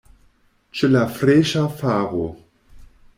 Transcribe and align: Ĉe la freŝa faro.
Ĉe 0.79 0.87
la 0.93 1.03
freŝa 1.17 1.65
faro. 1.83 2.25